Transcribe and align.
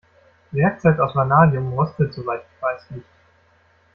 Werkzeug 0.49 0.97
aus 0.99 1.13
Vanadium 1.15 1.73
rostet 1.73 2.11
soweit 2.11 2.41
ich 2.41 2.61
weiß 2.63 2.89
nicht. 2.89 3.05